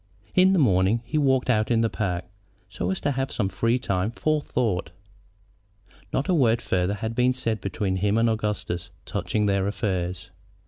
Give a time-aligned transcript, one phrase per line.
[0.33, 2.25] In the morning he walked out in the park,
[2.67, 4.89] so as to have free time for thought.
[6.11, 10.31] Not a word farther had been said between him and Augustus touching their affairs.